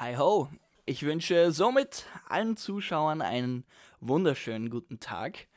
[0.00, 0.48] Hi ho!
[0.86, 3.64] Ich wünsche somit allen Zuschauern einen
[3.98, 5.48] wunderschönen guten Tag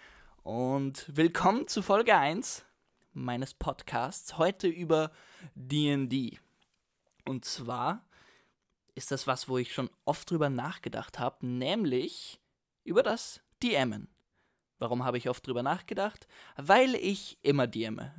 [0.42, 2.65] und willkommen zu Folge 1
[3.13, 4.39] meines Podcasts.
[4.39, 5.12] Heute über
[5.54, 6.39] DD.
[7.29, 8.04] Und zwar
[8.96, 12.42] ist das was, wo ich schon oft drüber nachgedacht habe, nämlich
[12.83, 14.08] über das DMen.
[14.79, 16.27] Warum habe ich oft drüber nachgedacht?
[16.58, 18.12] Weil ich immer DMe.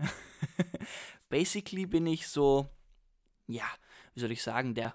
[1.28, 2.68] Basically bin ich so,
[3.48, 3.66] ja,
[4.14, 4.94] wie soll ich sagen, der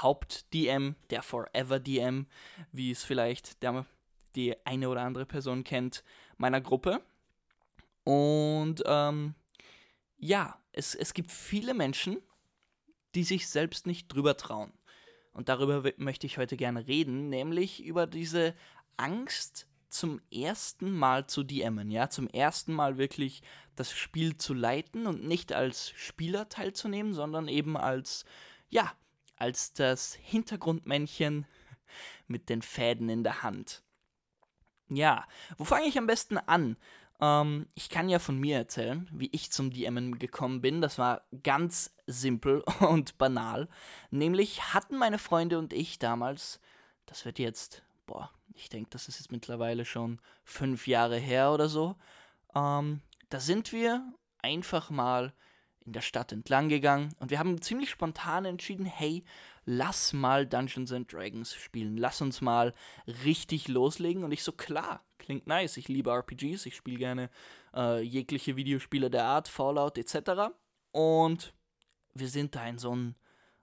[0.00, 2.26] Haupt-DM, der Forever-DM,
[2.72, 3.86] wie es vielleicht der,
[4.34, 6.02] die eine oder andere Person kennt,
[6.36, 7.02] meiner Gruppe.
[8.04, 9.34] Und ähm,
[10.16, 12.18] ja, es, es gibt viele Menschen,
[13.14, 14.72] die sich selbst nicht drüber trauen.
[15.32, 18.54] Und darüber möchte ich heute gerne reden, nämlich über diese
[18.96, 23.42] Angst, zum ersten Mal zu DMen, ja, zum ersten Mal wirklich
[23.76, 28.24] das Spiel zu leiten und nicht als Spieler teilzunehmen, sondern eben als,
[28.70, 28.90] ja,
[29.42, 31.46] als das Hintergrundmännchen
[32.28, 33.82] mit den Fäden in der Hand.
[34.88, 35.26] Ja,
[35.58, 36.76] wo fange ich am besten an?
[37.20, 40.80] Ähm, ich kann ja von mir erzählen, wie ich zum DMen gekommen bin.
[40.80, 43.68] Das war ganz simpel und banal.
[44.12, 46.60] Nämlich hatten meine Freunde und ich damals,
[47.06, 51.68] das wird jetzt, boah, ich denke, das ist jetzt mittlerweile schon fünf Jahre her oder
[51.68, 51.96] so.
[52.54, 54.06] Ähm, da sind wir
[54.40, 55.32] einfach mal
[55.84, 59.24] in der Stadt entlang gegangen und wir haben ziemlich spontan entschieden, hey,
[59.64, 62.74] lass mal Dungeons and Dragons spielen, lass uns mal
[63.24, 67.30] richtig loslegen und ich so, klar, klingt nice, ich liebe RPGs, ich spiele gerne
[67.74, 70.52] äh, jegliche Videospiele der Art, Fallout etc.
[70.90, 71.54] Und
[72.14, 73.14] wir sind da in so einen,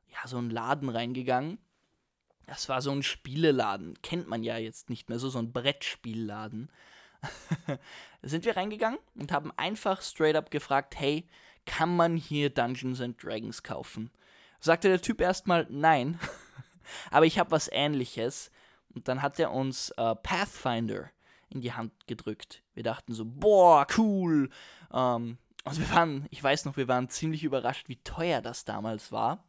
[0.08, 1.60] ja, so Laden reingegangen.
[2.46, 6.72] Das war so ein Spieleladen, kennt man ja jetzt nicht mehr, so, so ein Brettspielladen.
[8.22, 11.28] sind wir reingegangen und haben einfach straight up gefragt, hey,
[11.70, 14.10] kann man hier Dungeons and Dragons kaufen?
[14.60, 16.20] Sagte der Typ erstmal nein,
[17.12, 18.50] aber ich habe was ähnliches.
[18.96, 21.12] Und dann hat er uns äh, Pathfinder
[21.50, 22.64] in die Hand gedrückt.
[22.74, 24.50] Wir dachten so, boah, cool.
[24.92, 29.12] Ähm, also wir waren, ich weiß noch, wir waren ziemlich überrascht, wie teuer das damals
[29.12, 29.46] war.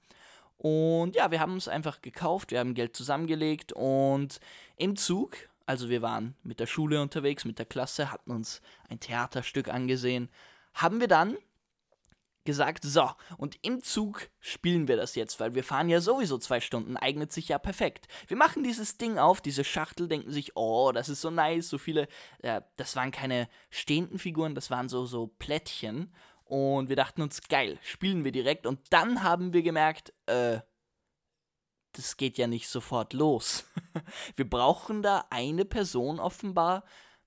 [0.58, 4.40] Und ja, wir haben es einfach gekauft, wir haben Geld zusammengelegt und
[4.76, 9.00] im Zug, also wir waren mit der Schule unterwegs, mit der Klasse, hatten uns ein
[9.00, 10.28] Theaterstück angesehen,
[10.74, 11.38] haben wir dann
[12.44, 16.60] gesagt, so, und im Zug spielen wir das jetzt, weil wir fahren ja sowieso zwei
[16.60, 18.08] Stunden, eignet sich ja perfekt.
[18.28, 21.78] Wir machen dieses Ding auf, diese Schachtel, denken sich, oh, das ist so nice, so
[21.78, 22.08] viele,
[22.42, 26.14] äh, das waren keine stehenden Figuren, das waren so, so Plättchen.
[26.44, 28.66] Und wir dachten uns, geil, spielen wir direkt.
[28.66, 30.60] Und dann haben wir gemerkt, äh,
[31.92, 33.66] das geht ja nicht sofort los.
[34.36, 36.84] wir brauchen da eine Person offenbar,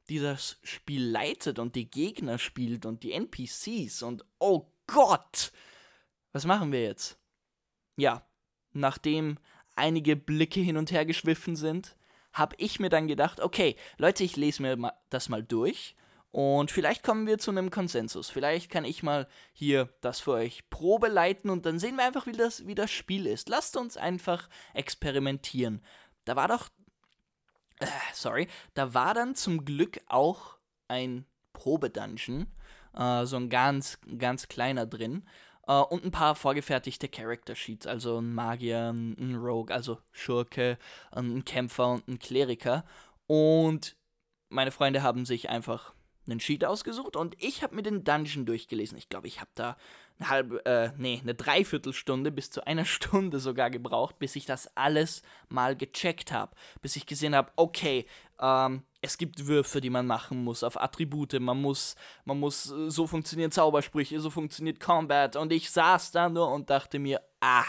[0.09, 5.51] die das Spiel leitet und die Gegner spielt und die NPCs und oh Gott!
[6.31, 7.17] Was machen wir jetzt?
[7.95, 8.25] Ja,
[8.71, 9.37] nachdem
[9.75, 11.95] einige Blicke hin und her geschwiffen sind,
[12.33, 15.95] habe ich mir dann gedacht, okay, Leute, ich lese mir das mal durch
[16.33, 18.31] und vielleicht kommen wir zu einem Konsensus.
[18.31, 22.25] Vielleicht kann ich mal hier das für euch Probe leiten und dann sehen wir einfach,
[22.25, 23.49] wie das, wie das Spiel ist.
[23.49, 25.83] Lasst uns einfach experimentieren.
[26.25, 26.69] Da war doch.
[27.79, 28.47] Äh, sorry.
[28.73, 30.57] Da war dann zum Glück auch
[30.87, 32.47] ein Probedungeon
[32.95, 35.23] äh, so ein ganz, ganz kleiner drin.
[35.65, 40.77] Uh, und ein paar vorgefertigte Character Sheets, also ein Magier, ein Rogue, also Schurke,
[41.11, 42.83] ein Kämpfer und ein Kleriker.
[43.27, 43.95] Und
[44.49, 45.93] meine Freunde haben sich einfach
[46.27, 48.97] einen Sheet ausgesucht und ich habe mir den Dungeon durchgelesen.
[48.97, 49.77] Ich glaube, ich habe da
[50.19, 54.75] eine halbe, äh, nee, eine Dreiviertelstunde bis zu einer Stunde sogar gebraucht, bis ich das
[54.75, 56.55] alles mal gecheckt habe.
[56.81, 58.05] Bis ich gesehen habe, okay,
[58.39, 61.39] ähm, es gibt Würfe, die man machen muss auf Attribute.
[61.39, 65.35] Man muss, man muss, äh, so funktionieren Zaubersprüche, so funktioniert Combat.
[65.35, 67.65] Und ich saß da nur und dachte mir, ah,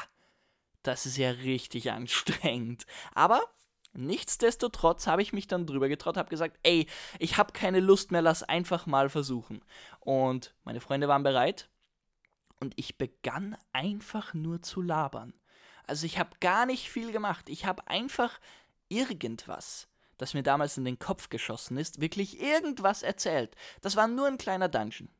[0.83, 2.87] das ist ja richtig anstrengend.
[3.15, 3.43] Aber
[3.97, 6.89] Nichtsdestotrotz habe ich mich dann drüber getraut, habe gesagt, ey,
[7.21, 9.65] ich habe keine Lust mehr, lass einfach mal versuchen.
[10.01, 11.69] Und meine Freunde waren bereit
[12.65, 15.35] und ich begann einfach nur zu labern.
[15.87, 18.41] Also ich habe gar nicht viel gemacht, ich habe einfach
[18.89, 23.55] irgendwas, das mir damals in den Kopf geschossen ist, wirklich irgendwas erzählt.
[23.83, 25.11] Das war nur ein kleiner Dungeon.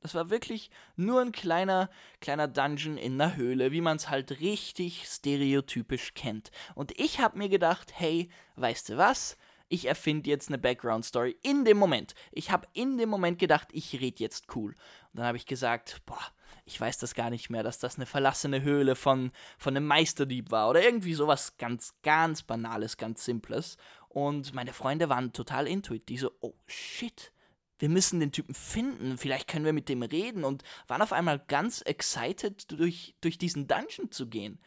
[0.00, 1.90] Das war wirklich nur ein kleiner,
[2.22, 6.50] kleiner Dungeon in einer Höhle, wie man es halt richtig stereotypisch kennt.
[6.74, 9.36] Und ich habe mir gedacht, hey, weißt du was?
[9.72, 12.14] Ich erfinde jetzt eine Background Story in dem Moment.
[12.32, 14.72] Ich habe in dem Moment gedacht, ich rede jetzt cool.
[14.72, 16.20] Und dann habe ich gesagt, boah,
[16.64, 20.50] ich weiß das gar nicht mehr, dass das eine verlassene Höhle von, von einem Meisterdieb
[20.50, 23.76] war oder irgendwie sowas ganz, ganz Banales, ganz Simples.
[24.08, 26.08] Und meine Freunde waren total intuit.
[26.08, 27.32] Die so, oh shit,
[27.78, 31.38] wir müssen den Typen finden, vielleicht können wir mit dem reden und waren auf einmal
[31.38, 34.58] ganz excited, durch, durch diesen Dungeon zu gehen.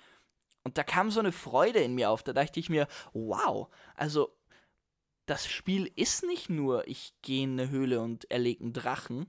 [0.63, 2.23] Und da kam so eine Freude in mir auf.
[2.23, 4.33] Da dachte ich mir, wow, also
[5.25, 9.27] das Spiel ist nicht nur, ich gehe in eine Höhle und erlege einen Drachen.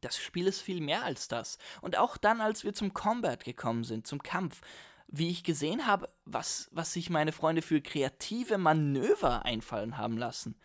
[0.00, 1.58] Das Spiel ist viel mehr als das.
[1.80, 4.60] Und auch dann, als wir zum Combat gekommen sind, zum Kampf,
[5.08, 10.56] wie ich gesehen habe, was, was sich meine Freunde für kreative Manöver einfallen haben lassen.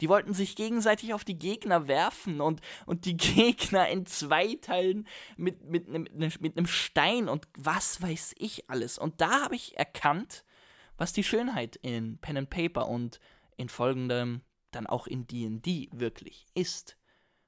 [0.00, 5.06] Die wollten sich gegenseitig auf die Gegner werfen und, und die Gegner in zwei Teilen
[5.36, 8.98] mit, mit, mit, mit einem Stein und was weiß ich alles.
[8.98, 10.44] Und da habe ich erkannt,
[10.96, 13.20] was die Schönheit in Pen and Paper und
[13.60, 14.40] in folgendem
[14.70, 16.96] dann auch in DD wirklich ist.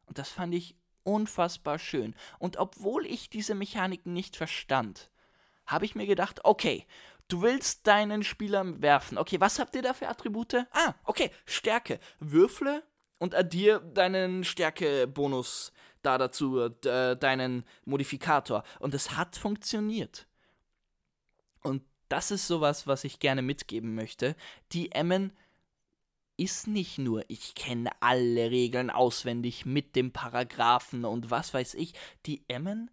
[0.05, 2.15] Und das fand ich unfassbar schön.
[2.39, 5.11] Und obwohl ich diese Mechaniken nicht verstand,
[5.67, 6.87] habe ich mir gedacht, okay,
[7.29, 9.17] du willst deinen Spieler werfen.
[9.17, 10.67] Okay, was habt ihr da für Attribute?
[10.73, 11.99] Ah, okay, Stärke.
[12.21, 12.83] Würfle
[13.19, 15.73] und addier deinen Stärke-Bonus
[16.03, 18.65] da dazu, äh, deinen Modifikator.
[18.81, 20.27] Und es hat funktioniert.
[21.63, 24.37] Und das ist sowas, was ich gerne mitgeben möchte.
[24.73, 25.33] Die Emmen
[26.43, 31.95] ist nicht nur, ich kenne alle Regeln auswendig mit dem Paragraphen und was weiß ich.
[32.27, 32.91] Die Emmen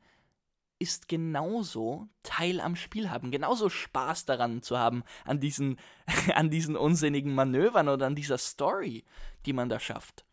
[0.78, 5.80] ist genauso Teil am Spiel haben, genauso Spaß daran zu haben, an diesen,
[6.36, 9.04] an diesen unsinnigen Manövern oder an dieser Story,
[9.48, 10.26] die man da schafft.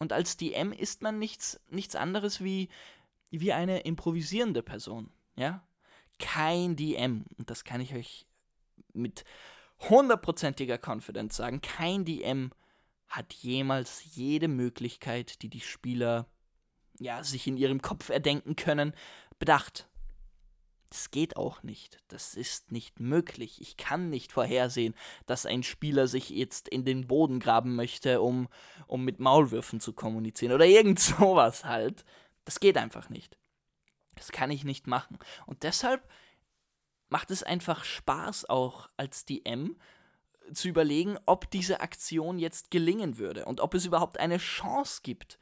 [0.00, 2.68] Und als DM ist man nichts, nichts anderes wie,
[3.30, 5.62] wie eine improvisierende Person, ja?
[6.18, 8.26] Kein DM, und das kann ich euch
[8.92, 9.24] mit
[9.88, 12.50] hundertprozentiger Confidence sagen, kein DM
[13.14, 16.26] hat jemals jede Möglichkeit, die die Spieler
[16.98, 18.92] ja, sich in ihrem Kopf erdenken können,
[19.38, 19.88] bedacht.
[20.90, 21.98] Das geht auch nicht.
[22.08, 23.60] Das ist nicht möglich.
[23.60, 24.94] Ich kann nicht vorhersehen,
[25.26, 28.48] dass ein Spieler sich jetzt in den Boden graben möchte, um,
[28.86, 32.04] um mit Maulwürfen zu kommunizieren oder irgend sowas halt.
[32.44, 33.38] Das geht einfach nicht.
[34.14, 35.18] Das kann ich nicht machen.
[35.46, 36.08] Und deshalb
[37.08, 39.76] macht es einfach Spaß auch als DM
[40.52, 45.38] zu überlegen, ob diese Aktion jetzt gelingen würde und ob es überhaupt eine Chance gibt,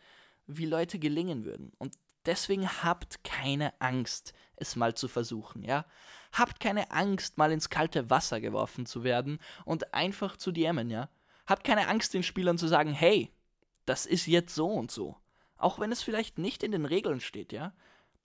[0.46, 1.72] wie Leute gelingen würden.
[1.78, 1.94] Und
[2.26, 5.84] deswegen habt keine Angst, es mal zu versuchen, ja?
[6.32, 11.08] Habt keine Angst, mal ins kalte Wasser geworfen zu werden und einfach zu DMen, ja?
[11.46, 13.32] Habt keine Angst, den Spielern zu sagen, hey,
[13.84, 15.16] das ist jetzt so und so.
[15.56, 17.74] Auch wenn es vielleicht nicht in den Regeln steht, ja?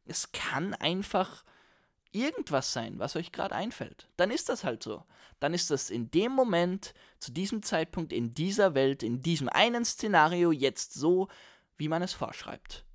[0.06, 1.44] Es kann einfach
[2.12, 4.07] irgendwas sein, was euch gerade einfällt.
[4.18, 5.04] Dann ist das halt so.
[5.39, 9.86] Dann ist das in dem Moment, zu diesem Zeitpunkt, in dieser Welt, in diesem einen
[9.86, 11.27] Szenario jetzt so,
[11.77, 12.86] wie man es vorschreibt.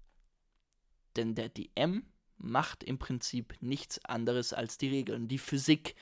[1.17, 2.05] Denn der DM
[2.39, 5.95] macht im Prinzip nichts anderes als die Regeln, die Physik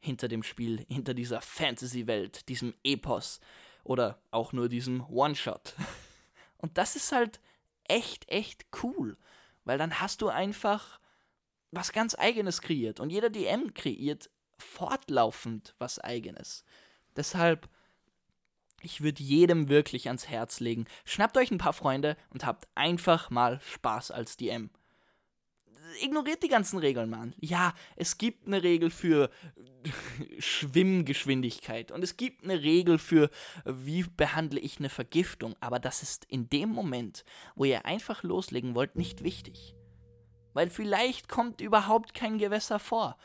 [0.00, 3.40] hinter dem Spiel, hinter dieser Fantasy-Welt, diesem Epos
[3.84, 5.74] oder auch nur diesem One-Shot.
[6.58, 7.40] Und das ist halt
[7.84, 9.16] echt, echt cool,
[9.64, 11.00] weil dann hast du einfach
[11.72, 16.64] was ganz Eigenes kreiert und jeder DM kreiert fortlaufend was Eigenes.
[17.16, 17.68] Deshalb,
[18.82, 23.30] ich würde jedem wirklich ans Herz legen, schnappt euch ein paar Freunde und habt einfach
[23.30, 24.70] mal Spaß als DM
[26.00, 27.34] ignoriert die ganzen Regeln, Mann.
[27.40, 29.30] Ja, es gibt eine Regel für
[30.38, 33.30] Schwimmgeschwindigkeit und es gibt eine Regel für,
[33.64, 38.74] wie behandle ich eine Vergiftung, aber das ist in dem Moment, wo ihr einfach loslegen
[38.74, 39.74] wollt, nicht wichtig.
[40.52, 43.16] Weil vielleicht kommt überhaupt kein Gewässer vor.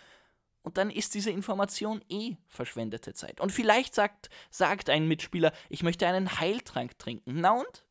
[0.62, 3.40] Und dann ist diese Information eh verschwendete Zeit.
[3.40, 7.40] Und vielleicht sagt, sagt ein Mitspieler, ich möchte einen Heiltrank trinken.
[7.40, 7.84] Na und?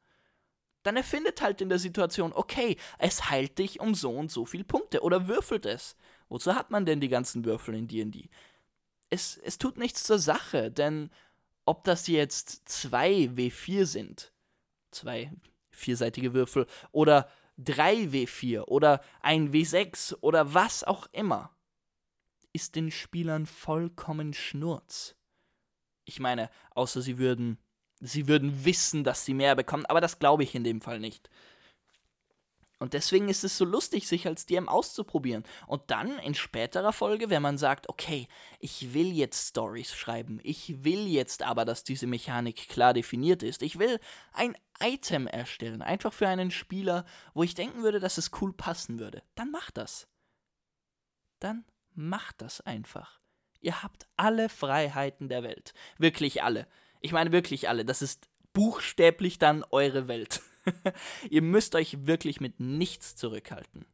[0.87, 4.62] dann erfindet halt in der Situation, okay, es heilt dich um so und so viel
[4.62, 5.97] Punkte oder würfelt es.
[6.28, 8.28] Wozu hat man denn die ganzen Würfel in D&D?
[9.11, 11.11] Es, es tut nichts zur Sache, denn
[11.64, 14.33] ob das jetzt zwei W4 sind,
[14.93, 15.33] zwei
[15.71, 21.56] vierseitige Würfel, oder drei W4 oder ein W6 oder was auch immer,
[22.52, 25.16] ist den Spielern vollkommen Schnurz.
[26.04, 27.58] Ich meine, außer sie würden
[28.00, 31.30] sie würden wissen, dass sie mehr bekommen, aber das glaube ich in dem Fall nicht.
[32.78, 35.45] Und deswegen ist es so lustig, sich als DM auszuprobieren.
[35.66, 38.28] Und dann in späterer Folge, wenn man sagt, okay,
[38.61, 43.62] ich will jetzt Stories schreiben, ich will jetzt aber, dass diese Mechanik klar definiert ist,
[43.62, 43.99] ich will
[44.33, 48.99] ein Item erstellen, einfach für einen Spieler, wo ich denken würde, dass es cool passen
[48.99, 50.06] würde, dann macht das.
[51.40, 51.64] Dann
[51.95, 53.21] macht das einfach.
[53.61, 55.73] Ihr habt alle Freiheiten der Welt.
[55.99, 56.68] Wirklich alle.
[57.00, 57.85] Ich meine wirklich alle.
[57.85, 60.42] Das ist buchstäblich dann eure Welt.
[61.30, 63.85] ihr müsst euch wirklich mit nichts zurückhalten.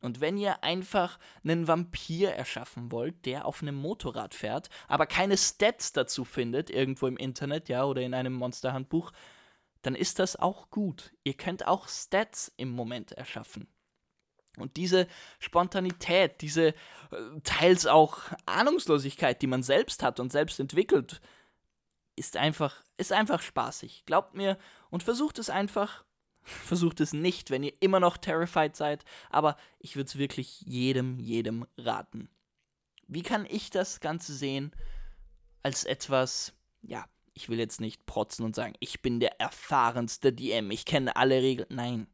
[0.00, 5.36] Und wenn ihr einfach einen Vampir erschaffen wollt, der auf einem Motorrad fährt, aber keine
[5.36, 9.12] Stats dazu findet, irgendwo im Internet, ja, oder in einem Monsterhandbuch,
[9.82, 11.12] dann ist das auch gut.
[11.24, 13.68] Ihr könnt auch Stats im Moment erschaffen.
[14.58, 15.06] Und diese
[15.38, 16.74] Spontanität, diese äh,
[17.44, 21.20] teils auch Ahnungslosigkeit, die man selbst hat und selbst entwickelt,
[22.16, 24.04] ist einfach, ist einfach spaßig.
[24.06, 24.58] Glaubt mir
[24.90, 26.05] und versucht es einfach.
[26.46, 31.18] Versucht es nicht, wenn ihr immer noch terrified seid, aber ich würde es wirklich jedem,
[31.18, 32.28] jedem raten.
[33.08, 34.72] Wie kann ich das Ganze sehen
[35.62, 40.70] als etwas, ja, ich will jetzt nicht protzen und sagen, ich bin der erfahrenste DM,
[40.70, 41.68] ich kenne alle Regeln.
[41.70, 42.06] Nein,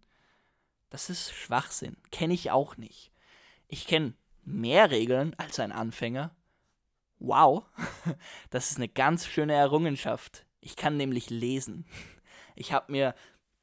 [0.91, 1.97] das ist Schwachsinn.
[2.11, 3.13] Kenne ich auch nicht.
[3.69, 6.35] Ich kenne mehr Regeln als ein Anfänger.
[7.19, 7.65] Wow,
[8.51, 10.45] das ist eine ganz schöne Errungenschaft.
[10.61, 11.87] Ich kann nämlich lesen.
[12.55, 13.15] Ich habe mir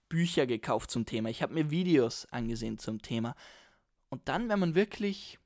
[0.10, 1.30] Bücher gekauft zum Thema.
[1.30, 3.36] Ich habe mir Videos angesehen zum Thema.
[4.10, 5.40] Und dann, wenn man wirklich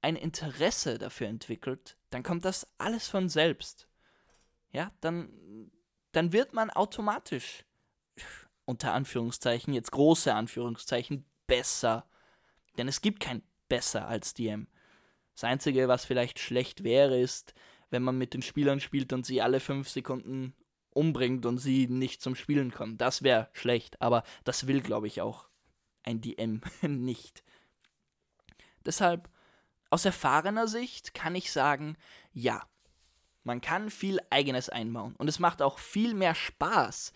[0.00, 3.88] ein Interesse dafür entwickelt, dann kommt das alles von selbst.
[4.72, 5.70] Ja, dann,
[6.12, 7.64] dann wird man automatisch
[8.64, 12.08] unter Anführungszeichen, jetzt große Anführungszeichen, besser.
[12.78, 14.68] Denn es gibt kein besser als DM.
[15.34, 17.54] Das Einzige, was vielleicht schlecht wäre, ist,
[17.90, 20.54] wenn man mit den Spielern spielt und sie alle fünf Sekunden
[20.90, 22.98] umbringt und sie nicht zum Spielen kommen.
[22.98, 25.48] Das wäre schlecht, aber das will, glaube ich, auch
[26.02, 27.42] ein DM nicht.
[28.84, 29.28] Deshalb,
[29.90, 31.96] aus erfahrener Sicht kann ich sagen,
[32.32, 32.62] ja,
[33.42, 37.12] man kann viel eigenes einbauen und es macht auch viel mehr Spaß,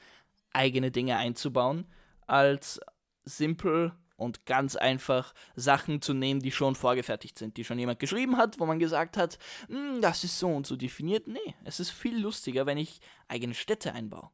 [0.52, 1.86] eigene Dinge einzubauen,
[2.26, 2.80] als
[3.24, 3.92] simpel
[4.24, 8.58] und ganz einfach Sachen zu nehmen, die schon vorgefertigt sind, die schon jemand geschrieben hat,
[8.58, 9.38] wo man gesagt hat,
[9.68, 11.26] hm, das ist so und so definiert.
[11.28, 14.30] Nee, es ist viel lustiger, wenn ich eigene Städte einbaue,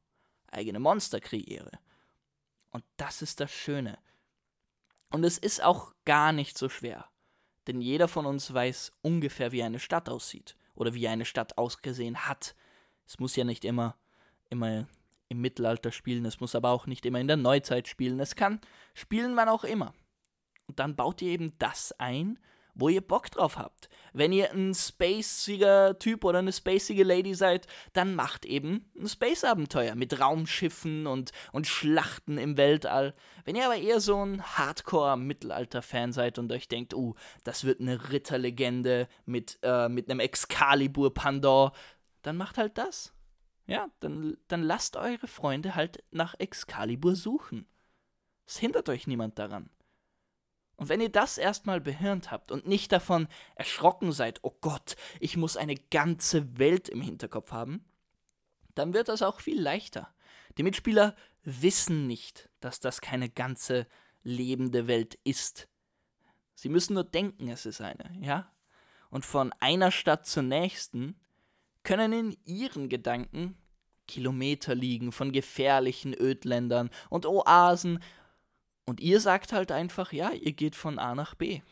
[0.50, 1.73] eigene Monster kreiere.
[2.70, 3.99] Und das ist das Schöne.
[5.11, 7.11] Und es ist auch gar nicht so schwer,
[7.66, 12.28] denn jeder von uns weiß ungefähr, wie eine Stadt aussieht oder wie eine Stadt ausgesehen
[12.28, 12.54] hat.
[13.06, 13.97] Es muss ja nicht immer,
[14.50, 14.87] immer
[15.30, 18.20] im Mittelalter spielen, es muss aber auch nicht immer in der Neuzeit spielen.
[18.20, 18.60] Es kann
[18.94, 19.94] spielen wann auch immer.
[20.66, 22.38] Und dann baut ihr eben das ein,
[22.75, 23.88] wo ihr Bock drauf habt.
[24.12, 29.94] Wenn ihr ein spaciger Typ oder eine spacige Lady seid, dann macht eben ein Space-Abenteuer
[29.94, 33.14] mit Raumschiffen und, und Schlachten im Weltall.
[33.44, 38.10] Wenn ihr aber eher so ein Hardcore-Mittelalter-Fan seid und euch denkt, uh, das wird eine
[38.10, 41.72] Ritterlegende mit, äh, mit einem Excalibur-Pandor,
[42.22, 43.12] dann macht halt das.
[43.66, 47.66] Ja, dann, dann lasst eure Freunde halt nach Excalibur suchen.
[48.46, 49.70] Es hindert euch niemand daran.
[50.76, 55.36] Und wenn ihr das erstmal behirnt habt und nicht davon erschrocken seid, oh Gott, ich
[55.36, 57.84] muss eine ganze Welt im Hinterkopf haben,
[58.74, 60.12] dann wird das auch viel leichter.
[60.56, 63.86] Die Mitspieler wissen nicht, dass das keine ganze
[64.22, 65.68] lebende Welt ist.
[66.54, 68.50] Sie müssen nur denken, es ist eine, ja?
[69.10, 71.20] Und von einer Stadt zur nächsten
[71.82, 73.56] können in ihren Gedanken
[74.10, 78.02] Kilometer liegen von gefährlichen Ödländern und Oasen.
[78.84, 81.62] Und ihr sagt halt einfach, ja, ihr geht von A nach B.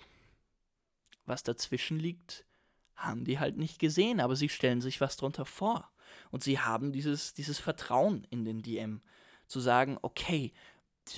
[1.27, 2.45] Was dazwischen liegt,
[2.95, 5.91] haben die halt nicht gesehen, aber sie stellen sich was drunter vor.
[6.31, 9.03] Und sie haben dieses, dieses Vertrauen in den DM,
[9.49, 10.53] zu sagen, okay,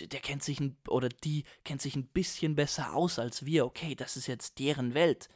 [0.00, 3.94] der kennt sich ein, oder die kennt sich ein bisschen besser aus als wir, okay,
[3.94, 5.28] das ist jetzt deren Welt.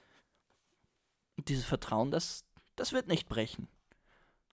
[1.37, 2.44] Und dieses Vertrauen, das,
[2.76, 3.69] das wird nicht brechen.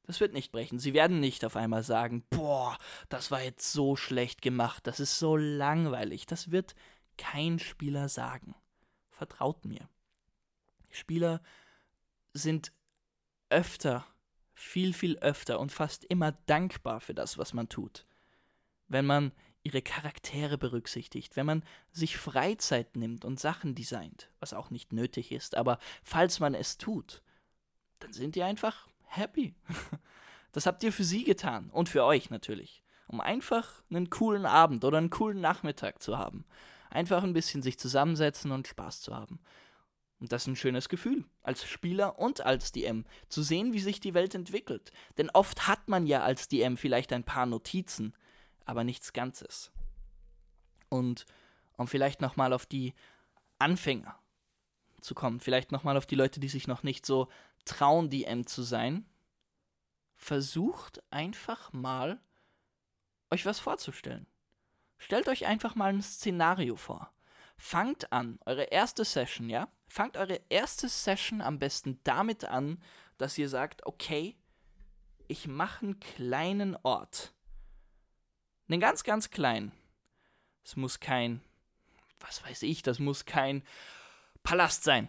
[0.04, 0.80] Das wird nicht brechen.
[0.80, 2.78] Sie werden nicht auf einmal sagen, boah,
[3.10, 6.26] das war jetzt so schlecht gemacht, das ist so langweilig.
[6.26, 6.76] Das wird
[7.18, 8.56] kein Spieler sagen.
[9.10, 9.88] Vertraut mir.
[10.90, 11.42] Spieler
[12.34, 12.72] sind
[13.50, 14.06] öfter,
[14.54, 18.06] viel, viel öfter und fast immer dankbar für das, was man tut.
[18.88, 19.32] Wenn man
[19.64, 25.32] ihre Charaktere berücksichtigt, wenn man sich Freizeit nimmt und Sachen designt, was auch nicht nötig
[25.32, 27.22] ist, aber falls man es tut,
[28.04, 29.56] dann sind die einfach happy.
[30.54, 34.84] Das habt ihr für sie getan und für euch natürlich, um einfach einen coolen Abend
[34.84, 36.44] oder einen coolen Nachmittag zu haben.
[36.90, 39.40] Einfach ein bisschen sich zusammensetzen und Spaß zu haben.
[40.20, 44.00] Und das ist ein schönes Gefühl, als Spieler und als DM, zu sehen, wie sich
[44.02, 44.92] die Welt entwickelt.
[45.18, 48.14] Denn oft hat man ja als DM vielleicht ein paar Notizen,
[48.66, 49.72] aber nichts Ganzes.
[50.90, 51.26] Und
[51.78, 52.94] um vielleicht nochmal auf die
[53.58, 54.16] Anfänger
[55.00, 57.28] zu kommen, vielleicht nochmal auf die Leute, die sich noch nicht so
[57.66, 59.06] trauen, DM zu sein,
[60.16, 62.20] versucht einfach mal,
[63.32, 64.28] euch was vorzustellen.
[64.98, 67.12] Stellt euch einfach mal ein Szenario vor.
[67.58, 69.68] Fangt an, eure erste Session, ja?
[69.88, 72.82] Fangt eure erste Session am besten damit an,
[73.18, 74.36] dass ihr sagt, okay,
[75.28, 77.34] ich mache einen kleinen Ort.
[78.68, 79.72] Einen ganz, ganz kleinen.
[80.64, 81.42] Es muss kein,
[82.20, 83.64] was weiß ich, das muss kein
[84.44, 85.08] Palast sein.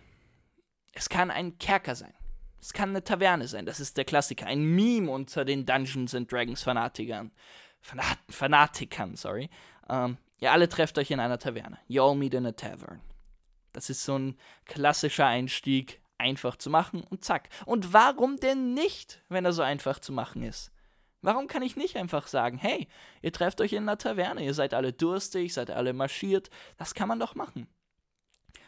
[0.93, 2.15] Es kann ein Kerker sein.
[2.63, 4.47] Es kann eine Taverne sein, das ist der Klassiker.
[4.47, 7.33] Ein Meme unter den Dungeons and Dragons Fanatikern.
[7.81, 9.51] Fanat Fanatikern, sorry.
[9.91, 11.79] Ähm, ihr alle trefft euch in einer Taverne.
[11.89, 13.01] You all meet in a tavern.
[13.73, 17.49] Das ist so ein klassischer Einstieg, einfach zu machen und zack.
[17.67, 20.71] Und warum denn nicht, wenn er so einfach zu machen ist?
[21.21, 22.87] Warum kann ich nicht einfach sagen, hey,
[23.23, 27.09] ihr trefft euch in einer Taverne, ihr seid alle durstig, seid alle marschiert, das kann
[27.09, 27.67] man doch machen.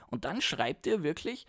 [0.08, 1.46] Und dann schreibt ihr wirklich,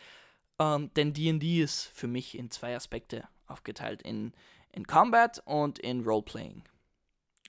[0.60, 4.34] ähm, denn DD ist für mich in zwei Aspekte aufgeteilt, in,
[4.72, 6.64] in Combat und in Roleplaying.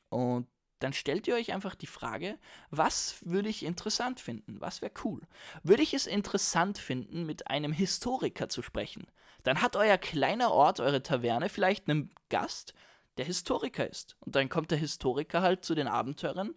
[0.08, 0.46] Und
[0.80, 2.38] dann stellt ihr euch einfach die Frage,
[2.70, 4.60] was würde ich interessant finden?
[4.60, 5.22] Was wäre cool?
[5.62, 9.06] Würde ich es interessant finden, mit einem Historiker zu sprechen?
[9.42, 12.75] Dann hat euer kleiner Ort, eure Taverne vielleicht einen Gast,
[13.16, 14.16] der Historiker ist.
[14.20, 16.54] Und dann kommt der Historiker halt zu den Abenteurern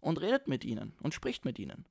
[0.00, 1.86] und redet mit ihnen und spricht mit ihnen.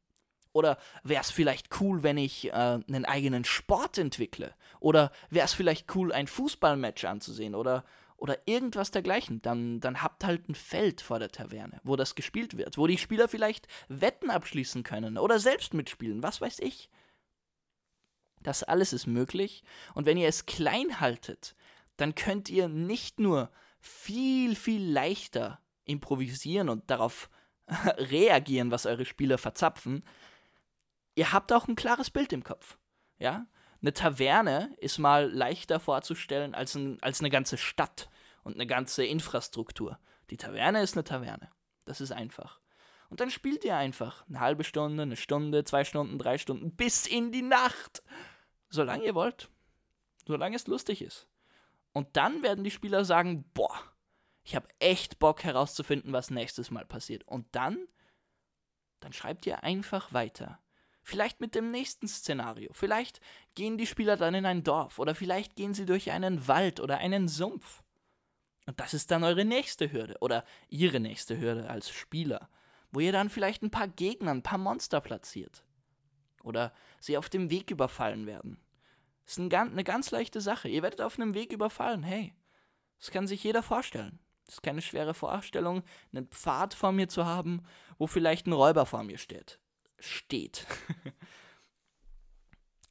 [0.55, 4.55] Oder wäre es vielleicht cool, wenn ich äh, einen eigenen Sport entwickle?
[4.79, 7.55] Oder wäre es vielleicht cool, ein Fußballmatch anzusehen?
[7.55, 7.83] Oder
[8.17, 12.55] oder irgendwas dergleichen, dann, dann habt halt ein Feld vor der Taverne, wo das gespielt
[12.55, 16.89] wird, wo die Spieler vielleicht Wetten abschließen können oder selbst mitspielen, was weiß ich.
[18.41, 19.63] Das alles ist möglich
[19.95, 21.57] und wenn ihr es klein haltet,
[21.97, 27.29] dann könnt ihr nicht nur viel, viel leichter improvisieren und darauf
[27.67, 30.03] reagieren, was eure Spieler verzapfen,
[31.15, 32.77] ihr habt auch ein klares Bild im Kopf.
[33.17, 33.47] Ja?
[33.85, 38.09] eine Taverne ist mal leichter vorzustellen als, ein, als eine ganze Stadt
[38.43, 39.99] und eine ganze Infrastruktur.
[40.31, 41.51] Die Taverne ist eine Taverne.
[41.85, 42.59] Das ist einfach.
[43.09, 47.05] Und dann spielt ihr einfach eine halbe Stunde, eine Stunde, zwei Stunden, drei Stunden, bis
[47.05, 48.01] in die Nacht.
[48.69, 49.49] Solange ihr wollt.
[50.25, 51.27] Solange es lustig ist.
[51.93, 53.79] Und dann werden die Spieler sagen, boah,
[54.43, 57.23] ich habe echt Bock herauszufinden, was nächstes Mal passiert.
[57.27, 57.87] Und dann,
[58.99, 60.59] dann schreibt ihr einfach weiter.
[61.07, 62.73] Vielleicht mit dem nächsten Szenario.
[62.73, 63.21] Vielleicht
[63.53, 66.97] gehen die Spieler dann in ein Dorf oder vielleicht gehen sie durch einen Wald oder
[66.97, 67.83] einen Sumpf.
[68.65, 72.49] Und das ist dann eure nächste Hürde oder ihre nächste Hürde als Spieler,
[72.91, 75.63] wo ihr dann vielleicht ein paar Gegner, ein paar Monster platziert.
[76.41, 78.59] Oder sie auf dem Weg überfallen werden.
[79.27, 80.69] Ist eine ganz leichte Sache.
[80.69, 82.01] Ihr werdet auf einem Weg überfallen.
[82.01, 82.33] Hey,
[82.97, 84.17] das kann sich jeder vorstellen.
[84.47, 87.61] Das ist keine schwere Vorstellung, einen Pfad vor mir zu haben,
[87.99, 89.59] wo vielleicht ein Räuber vor mir steht
[89.99, 90.65] steht.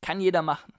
[0.00, 0.72] Kann jeder machen.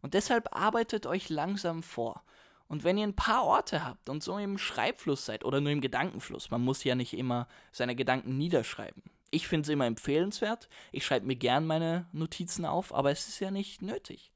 [0.00, 2.22] Und deshalb arbeitet euch langsam vor.
[2.68, 5.80] Und wenn ihr ein paar Orte habt und so im Schreibfluss seid oder nur im
[5.80, 9.02] Gedankenfluss, man muss ja nicht immer seine Gedanken niederschreiben.
[9.30, 10.68] Ich finde es immer empfehlenswert.
[10.90, 14.32] Ich schreibe mir gern meine Notizen auf, aber es ist ja nicht nötig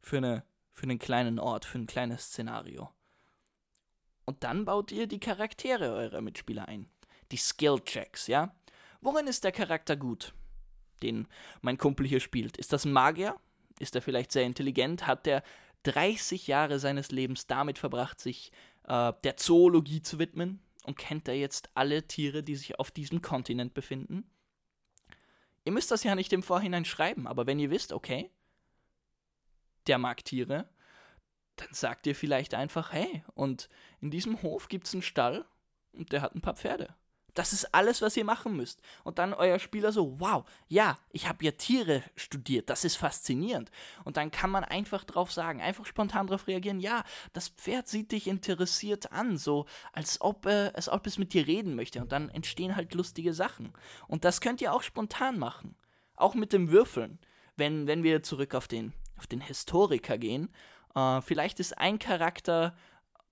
[0.00, 2.90] für, eine, für einen kleinen Ort, für ein kleines Szenario.
[4.24, 6.88] Und dann baut ihr die Charaktere eurer Mitspieler ein.
[7.32, 8.54] Die Skill-Checks, ja?
[9.00, 10.34] Worin ist der Charakter gut?
[11.02, 11.26] Den
[11.60, 12.56] mein Kumpel hier spielt.
[12.56, 13.36] Ist das ein Magier?
[13.78, 15.06] Ist er vielleicht sehr intelligent?
[15.06, 15.42] Hat er
[15.84, 18.52] 30 Jahre seines Lebens damit verbracht, sich
[18.84, 20.60] äh, der Zoologie zu widmen?
[20.84, 24.24] Und kennt er jetzt alle Tiere, die sich auf diesem Kontinent befinden?
[25.64, 28.30] Ihr müsst das ja nicht im Vorhinein schreiben, aber wenn ihr wisst, okay,
[29.86, 30.68] der mag Tiere,
[31.56, 33.68] dann sagt ihr vielleicht einfach, hey, und
[34.00, 35.44] in diesem Hof gibt es einen Stall
[35.92, 36.94] und der hat ein paar Pferde.
[37.34, 38.80] Das ist alles, was ihr machen müsst.
[39.04, 43.70] Und dann euer Spieler so, wow, ja, ich habe ja Tiere studiert, das ist faszinierend.
[44.04, 48.12] Und dann kann man einfach drauf sagen, einfach spontan drauf reagieren, ja, das Pferd sieht
[48.12, 52.00] dich interessiert an, so als ob, äh, als ob es mit dir reden möchte.
[52.00, 53.72] Und dann entstehen halt lustige Sachen.
[54.08, 55.76] Und das könnt ihr auch spontan machen.
[56.16, 57.18] Auch mit dem Würfeln.
[57.56, 60.48] Wenn, wenn wir zurück auf den, auf den Historiker gehen,
[60.94, 62.74] äh, vielleicht ist ein Charakter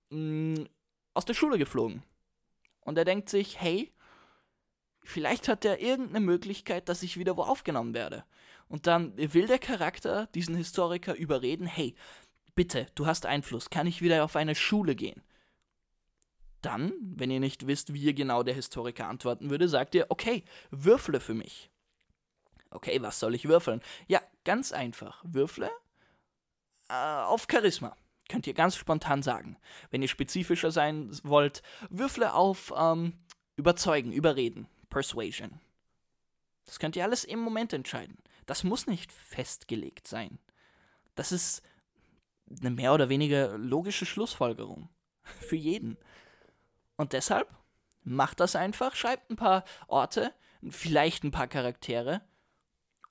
[0.09, 0.19] mh,
[0.61, 0.67] mm,
[1.13, 2.03] aus der Schule geflogen
[2.89, 3.93] und er denkt sich, hey,
[5.03, 8.25] vielleicht hat er irgendeine Möglichkeit, dass ich wieder wo aufgenommen werde.
[8.67, 11.93] Und dann will der Charakter diesen Historiker überreden, hey,
[12.55, 15.21] bitte, du hast Einfluss, kann ich wieder auf eine Schule gehen?
[16.63, 21.19] Dann, wenn ihr nicht wisst, wie genau der Historiker antworten würde, sagt ihr, okay, würfle
[21.19, 21.69] für mich.
[22.71, 23.81] Okay, was soll ich würfeln?
[24.07, 25.23] Ja, ganz einfach.
[25.23, 25.69] Würfle
[26.89, 27.95] äh, auf Charisma.
[28.29, 29.57] Könnt ihr ganz spontan sagen.
[29.89, 33.13] Wenn ihr spezifischer sein wollt, würfle auf ähm,
[33.57, 35.59] Überzeugen, Überreden, Persuasion.
[36.65, 38.17] Das könnt ihr alles im Moment entscheiden.
[38.45, 40.39] Das muss nicht festgelegt sein.
[41.15, 41.63] Das ist
[42.61, 44.89] eine mehr oder weniger logische Schlussfolgerung.
[45.23, 45.97] Für jeden.
[46.95, 47.49] Und deshalb
[48.03, 50.33] macht das einfach, schreibt ein paar Orte,
[50.69, 52.21] vielleicht ein paar Charaktere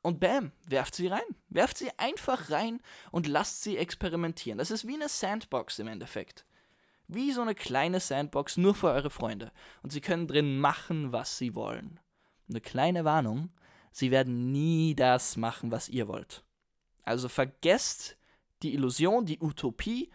[0.02, 1.20] und bam, werft sie rein.
[1.48, 2.80] Werft sie einfach rein
[3.10, 4.58] und lasst sie experimentieren.
[4.58, 6.44] Das ist wie eine Sandbox im Endeffekt.
[7.08, 9.50] Wie so eine kleine Sandbox nur für eure Freunde.
[9.82, 11.98] Und sie können drin machen, was sie wollen.
[12.48, 13.50] Eine kleine Warnung,
[13.92, 16.44] sie werden nie das machen, was ihr wollt.
[17.02, 18.16] Also vergesst
[18.62, 20.10] die Illusion, die Utopie,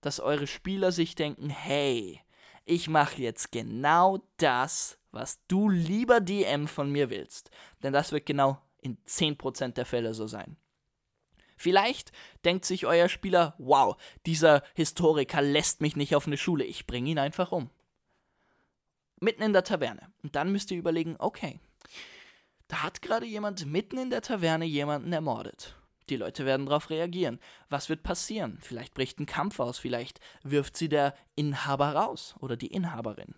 [0.00, 2.20] dass eure Spieler sich denken, hey,
[2.64, 7.50] ich mache jetzt genau das, was du lieber DM von mir willst.
[7.82, 10.56] Denn das wird genau in 10% der Fälle so sein.
[11.56, 12.12] Vielleicht
[12.44, 17.10] denkt sich euer Spieler, wow, dieser Historiker lässt mich nicht auf eine Schule, ich bringe
[17.10, 17.68] ihn einfach um.
[19.20, 20.10] Mitten in der Taverne.
[20.22, 21.60] Und dann müsst ihr überlegen, okay,
[22.68, 25.76] da hat gerade jemand mitten in der Taverne jemanden ermordet.
[26.08, 27.38] Die Leute werden darauf reagieren.
[27.68, 28.58] Was wird passieren?
[28.62, 33.34] Vielleicht bricht ein Kampf aus, vielleicht wirft sie der Inhaber raus oder die Inhaberin.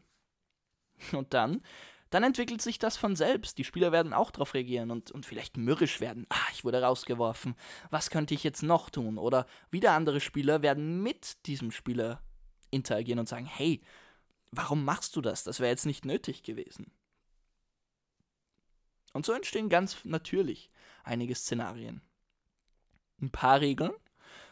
[1.12, 1.62] Und dann
[2.12, 3.56] dann entwickelt sich das von selbst.
[3.56, 6.26] Die Spieler werden auch darauf reagieren und, und vielleicht mürrisch werden.
[6.28, 7.54] Ah, ich wurde rausgeworfen.
[7.88, 9.16] Was könnte ich jetzt noch tun?
[9.16, 12.22] Oder wieder andere Spieler werden mit diesem Spieler
[12.70, 13.80] interagieren und sagen, hey,
[14.50, 15.42] warum machst du das?
[15.42, 16.92] Das wäre jetzt nicht nötig gewesen.
[19.14, 20.70] Und so entstehen ganz natürlich
[21.04, 22.02] einige Szenarien.
[23.22, 23.92] Ein paar Regeln,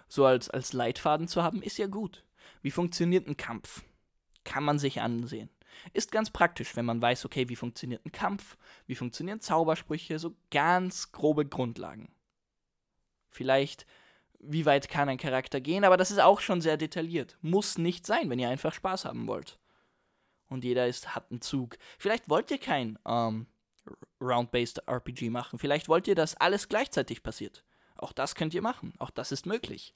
[0.08, 2.24] so als, als Leitfaden zu haben, ist ja gut.
[2.62, 3.82] Wie funktioniert ein Kampf?
[4.44, 5.50] Kann man sich ansehen.
[5.92, 8.56] Ist ganz praktisch, wenn man weiß, okay, wie funktioniert ein Kampf,
[8.86, 12.12] wie funktionieren Zaubersprüche, so ganz grobe Grundlagen.
[13.28, 13.86] Vielleicht,
[14.38, 17.38] wie weit kann ein Charakter gehen, aber das ist auch schon sehr detailliert.
[17.42, 19.58] Muss nicht sein, wenn ihr einfach Spaß haben wollt.
[20.48, 21.78] Und jeder ist, hat einen Zug.
[21.98, 23.46] Vielleicht wollt ihr kein ähm,
[24.20, 25.58] Round-Based RPG machen.
[25.58, 27.64] Vielleicht wollt ihr, dass alles gleichzeitig passiert.
[27.96, 28.92] Auch das könnt ihr machen.
[28.98, 29.94] Auch das ist möglich.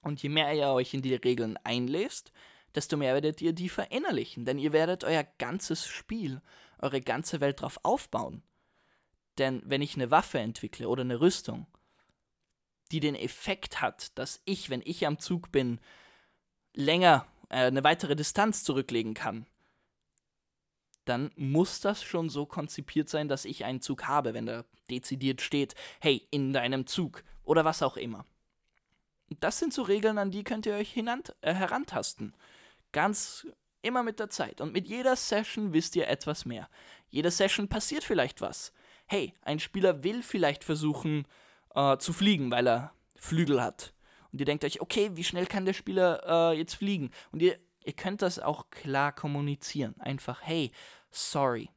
[0.00, 2.32] Und je mehr ihr euch in die Regeln einlest,
[2.74, 6.40] desto mehr werdet ihr die verinnerlichen, denn ihr werdet euer ganzes Spiel,
[6.78, 8.42] eure ganze Welt darauf aufbauen.
[9.38, 11.66] Denn wenn ich eine Waffe entwickle oder eine Rüstung,
[12.90, 15.80] die den Effekt hat, dass ich, wenn ich am Zug bin,
[16.74, 19.46] länger äh, eine weitere Distanz zurücklegen kann,
[21.04, 25.40] dann muss das schon so konzipiert sein, dass ich einen Zug habe, wenn da dezidiert
[25.40, 28.26] steht, hey, in deinem Zug oder was auch immer.
[29.40, 32.34] Das sind so Regeln, an die könnt ihr euch hinant, äh, herantasten.
[32.92, 33.46] Ganz
[33.82, 34.60] immer mit der Zeit.
[34.60, 36.68] Und mit jeder Session wisst ihr etwas mehr.
[37.10, 38.72] Jede Session passiert vielleicht was.
[39.06, 41.26] Hey, ein Spieler will vielleicht versuchen
[41.74, 43.92] äh, zu fliegen, weil er Flügel hat.
[44.30, 47.10] Und ihr denkt euch, okay, wie schnell kann der Spieler äh, jetzt fliegen?
[47.32, 49.94] Und ihr, ihr könnt das auch klar kommunizieren.
[49.98, 50.70] Einfach, hey,
[51.10, 51.68] sorry.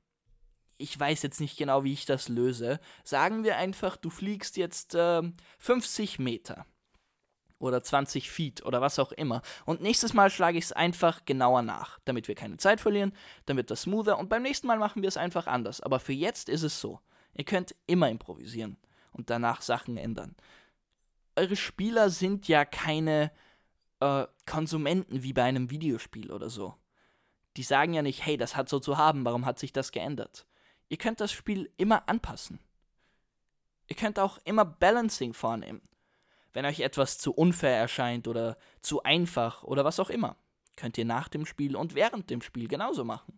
[0.77, 2.79] Ich weiß jetzt nicht genau, wie ich das löse.
[3.03, 5.21] Sagen wir einfach, du fliegst jetzt äh,
[5.59, 6.65] 50 Meter
[7.59, 9.41] oder 20 Feet oder was auch immer.
[9.65, 13.13] Und nächstes Mal schlage ich es einfach genauer nach, damit wir keine Zeit verlieren,
[13.45, 15.81] dann wird das smoother und beim nächsten Mal machen wir es einfach anders.
[15.81, 16.99] Aber für jetzt ist es so.
[17.33, 18.77] Ihr könnt immer improvisieren
[19.11, 20.35] und danach Sachen ändern.
[21.35, 23.31] Eure Spieler sind ja keine
[23.99, 26.75] äh, Konsumenten wie bei einem Videospiel oder so.
[27.57, 30.45] Die sagen ja nicht, hey, das hat so zu haben, warum hat sich das geändert?
[30.87, 32.59] Ihr könnt das Spiel immer anpassen.
[33.87, 35.81] Ihr könnt auch immer Balancing vornehmen
[36.55, 40.37] wenn euch etwas zu unfair erscheint oder zu einfach oder was auch immer,
[40.77, 43.37] könnt ihr nach dem Spiel und während dem Spiel genauso machen.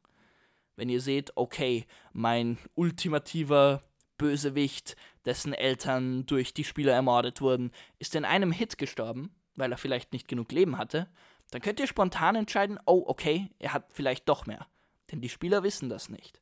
[0.76, 3.82] Wenn ihr seht, okay, mein ultimativer
[4.20, 9.80] Bösewicht, dessen Eltern durch die Spieler ermordet wurden, ist in einem Hit gestorben, weil er
[9.80, 11.10] vielleicht nicht genug Leben hatte,
[11.50, 14.68] dann könnt ihr spontan entscheiden, oh, okay, er hat vielleicht doch mehr.
[15.12, 16.40] Denn die Spieler wissen das nicht.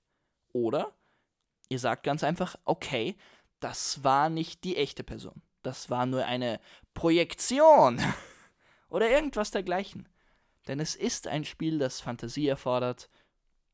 [0.52, 0.94] Oder
[1.70, 3.16] ihr sagt ganz einfach, okay,
[3.62, 6.60] das war nicht die echte Person das war nur eine
[6.94, 8.02] Projektion
[8.90, 10.08] oder irgendwas dergleichen.
[10.68, 13.10] Denn es ist ein Spiel, das Fantasie erfordert.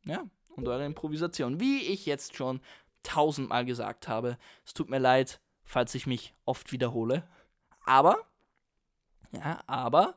[0.06, 0.26] Ja,
[0.56, 1.60] und eure Improvisation.
[1.60, 2.62] Wie ich jetzt schon
[3.04, 4.38] tausendmal gesagt habe.
[4.66, 7.28] Es tut mir leid, falls ich mich oft wiederhole.
[7.86, 8.18] Aber,
[9.32, 10.16] ja, aber,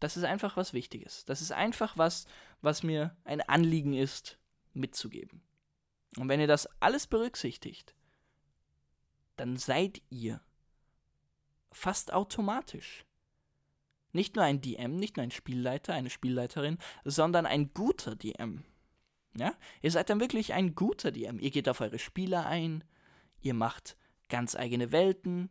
[0.00, 1.24] das ist einfach was Wichtiges.
[1.24, 2.26] Das ist einfach was,
[2.60, 4.38] was mir ein Anliegen ist,
[4.72, 5.42] mitzugeben.
[6.18, 7.94] Und wenn ihr das alles berücksichtigt,
[9.36, 10.40] dann seid ihr
[11.72, 13.04] fast automatisch
[14.14, 18.64] nicht nur ein DM, nicht nur ein Spielleiter, eine Spielleiterin, sondern ein guter DM.
[19.36, 19.54] Ja?
[19.82, 21.40] Ihr seid dann wirklich ein guter DM.
[21.40, 22.84] Ihr geht auf eure Spieler ein,
[23.40, 23.96] ihr macht
[24.28, 25.50] ganz eigene Welten.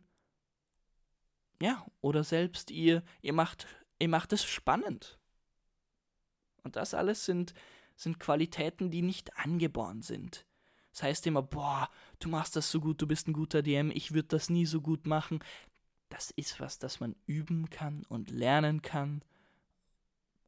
[1.60, 3.66] Ja, oder selbst ihr, ihr macht,
[3.98, 5.18] ihr macht es spannend.
[6.62, 7.54] Und das alles sind,
[7.96, 10.46] sind Qualitäten, die nicht angeboren sind.
[10.94, 14.14] Das heißt immer, boah, du machst das so gut, du bist ein guter DM, ich
[14.14, 15.40] würde das nie so gut machen.
[16.08, 19.22] Das ist was, das man üben kann und lernen kann.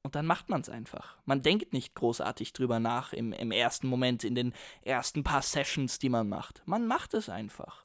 [0.03, 1.19] Und dann macht man es einfach.
[1.25, 5.99] Man denkt nicht großartig drüber nach im, im ersten Moment, in den ersten paar Sessions,
[5.99, 6.63] die man macht.
[6.65, 7.85] Man macht es einfach.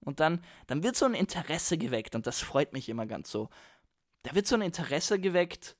[0.00, 3.50] Und dann, dann wird so ein Interesse geweckt, und das freut mich immer ganz so.
[4.22, 5.76] Da wird so ein Interesse geweckt,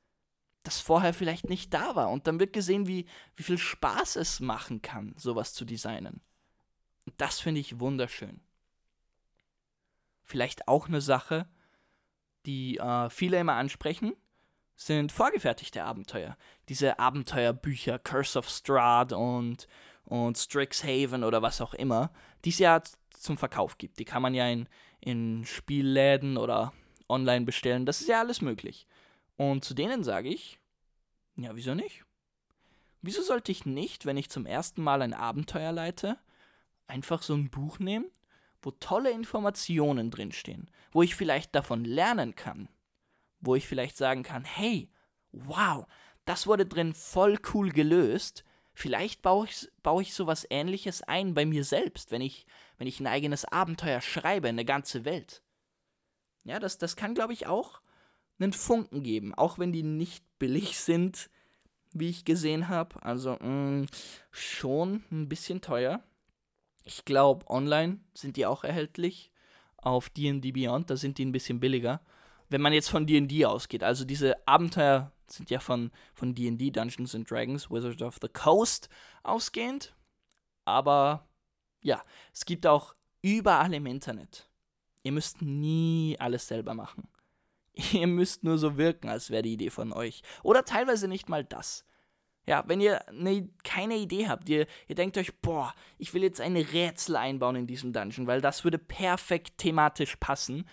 [0.69, 2.11] das vorher vielleicht nicht da war.
[2.11, 6.21] Und dann wird gesehen, wie, wie viel Spaß es machen kann, sowas zu designen.
[7.07, 8.43] Und das finde ich wunderschön.
[10.25, 11.49] Vielleicht auch eine Sache,
[12.45, 14.13] die äh, viele immer ansprechen,
[14.77, 16.37] sind vorgefertigte Abenteuer.
[16.69, 19.69] Diese Abenteuerbücher, Curse of Strahd und,
[20.05, 22.13] und Strixhaven oder was auch immer,
[22.45, 23.99] die es ja zum Verkauf gibt.
[23.99, 24.69] Die kann man ja in,
[25.01, 26.75] in Spielläden oder
[27.09, 27.87] online bestellen.
[27.87, 28.87] Das ist ja alles möglich.
[29.39, 30.59] Und zu denen sage ich,
[31.37, 32.05] ja, wieso nicht?
[33.01, 36.19] Wieso sollte ich nicht, wenn ich zum ersten Mal ein Abenteuer leite,
[36.89, 38.11] einfach so ein Buch nehmen,
[38.61, 42.69] wo tolle Informationen drinstehen, wo ich vielleicht davon lernen kann,
[43.39, 44.91] wo ich vielleicht sagen kann, hey,
[45.31, 45.87] wow,
[46.25, 48.45] das wurde drin voll cool gelöst.
[48.75, 52.45] Vielleicht baue ich, baue ich sowas ähnliches ein bei mir selbst, wenn ich,
[52.77, 55.45] wenn ich ein eigenes Abenteuer schreibe, eine ganze Welt.
[56.43, 57.81] Ja, das, das kann, glaube ich, auch
[58.39, 61.31] einen Funken geben, auch wenn die nicht billig sind,
[61.93, 63.03] wie ich gesehen habe.
[63.03, 63.87] Also mh, mm,
[64.31, 66.03] schon ein bisschen teuer.
[66.85, 69.31] Ich glaube, online sind die auch erhältlich.
[69.77, 72.01] Auf DD Beyond, da sind die ein bisschen billiger.
[72.49, 77.15] Wenn man jetzt von DD ausgeht, also diese Abenteuer sind ja von von D&D Dungeons
[77.15, 78.89] and Dragons Wizards of the Coast
[79.23, 79.95] ausgehend,
[80.65, 81.29] aber
[81.81, 84.49] ja, es gibt auch überall im Internet.
[85.03, 87.09] Ihr müsst nie alles selber machen.
[87.93, 90.23] Ihr müsst nur so wirken, als wäre die Idee von euch.
[90.43, 91.85] Oder teilweise nicht mal das.
[92.47, 96.41] Ja, wenn ihr ne, keine Idee habt, ihr, ihr denkt euch, boah, ich will jetzt
[96.41, 100.67] ein Rätsel einbauen in diesem Dungeon, weil das würde perfekt thematisch passen.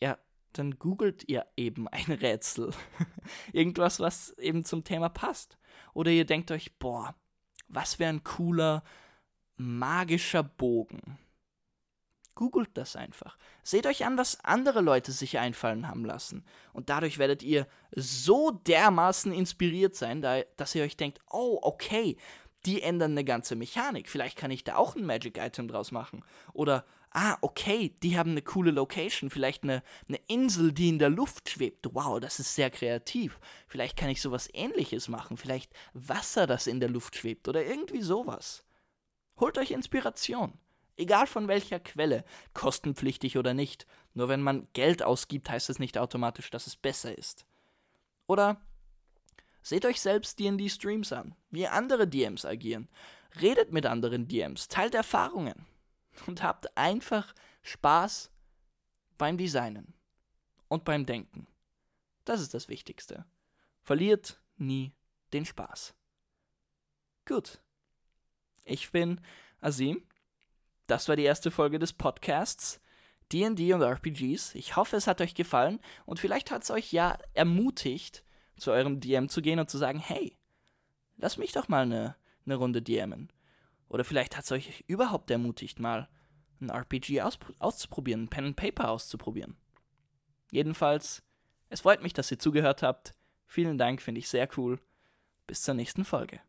[0.00, 0.18] Ja,
[0.52, 2.72] dann googelt ihr eben ein Rätsel.
[3.52, 5.58] Irgendwas, was eben zum Thema passt.
[5.94, 7.14] Oder ihr denkt euch, boah,
[7.68, 8.82] was wäre ein cooler
[9.56, 11.18] magischer Bogen.
[12.34, 13.38] Googelt das einfach.
[13.62, 16.44] Seht euch an, was andere Leute sich einfallen haben lassen.
[16.72, 20.20] Und dadurch werdet ihr so dermaßen inspiriert sein,
[20.56, 22.16] dass ihr euch denkt, oh, okay,
[22.66, 24.08] die ändern eine ganze Mechanik.
[24.08, 26.24] Vielleicht kann ich da auch ein Magic-Item draus machen.
[26.52, 31.10] Oder, ah, okay, die haben eine coole Location, vielleicht eine, eine Insel, die in der
[31.10, 31.86] Luft schwebt.
[31.92, 33.38] Wow, das ist sehr kreativ.
[33.68, 35.36] Vielleicht kann ich sowas ähnliches machen.
[35.36, 37.48] Vielleicht Wasser, das in der Luft schwebt.
[37.48, 38.64] Oder irgendwie sowas.
[39.38, 40.58] Holt euch Inspiration.
[40.96, 43.86] Egal von welcher Quelle, kostenpflichtig oder nicht.
[44.12, 47.44] Nur wenn man Geld ausgibt, heißt es nicht automatisch, dass es besser ist.
[48.26, 48.60] Oder
[49.62, 52.88] seht euch selbst DD-Streams an, wie andere DMs agieren.
[53.40, 55.66] Redet mit anderen DMs, teilt Erfahrungen
[56.26, 58.30] und habt einfach Spaß
[59.18, 59.94] beim Designen
[60.68, 61.48] und beim Denken.
[62.24, 63.26] Das ist das Wichtigste.
[63.82, 64.92] Verliert nie
[65.32, 65.94] den Spaß.
[67.26, 67.60] Gut.
[68.64, 69.20] Ich bin
[69.60, 70.06] Azim
[70.86, 72.80] das war die erste Folge des Podcasts
[73.32, 74.54] D&D und RPGs.
[74.54, 78.24] Ich hoffe, es hat euch gefallen und vielleicht hat es euch ja ermutigt,
[78.56, 80.36] zu eurem DM zu gehen und zu sagen, hey,
[81.16, 83.32] lass mich doch mal eine, eine Runde DMen.
[83.88, 86.08] Oder vielleicht hat es euch überhaupt ermutigt, mal
[86.60, 89.56] ein RPG aus, auszuprobieren, ein Pen and Paper auszuprobieren.
[90.50, 91.22] Jedenfalls,
[91.68, 93.14] es freut mich, dass ihr zugehört habt.
[93.46, 94.80] Vielen Dank, finde ich sehr cool.
[95.46, 96.40] Bis zur nächsten Folge.